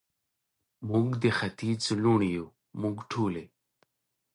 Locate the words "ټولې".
3.11-3.45